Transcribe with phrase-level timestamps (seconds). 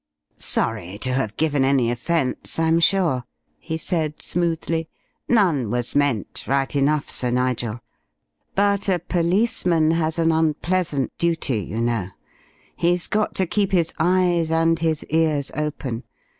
[0.39, 3.23] "Sorry to have given any offence, I'm sure,"
[3.59, 4.89] he said, smoothly.
[5.29, 7.81] "None was meant, right enough, Sir Nigel.
[8.55, 12.07] But a policeman has an unpleasant duty, you know.
[12.75, 16.03] He's got to keep his eyes and his ears open.